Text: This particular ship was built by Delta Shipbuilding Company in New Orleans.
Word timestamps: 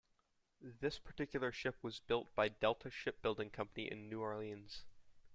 This 0.59 0.97
particular 0.97 1.51
ship 1.51 1.77
was 1.83 1.99
built 1.99 2.33
by 2.33 2.47
Delta 2.47 2.89
Shipbuilding 2.89 3.51
Company 3.51 3.83
in 3.91 4.09
New 4.09 4.19
Orleans. 4.19 4.83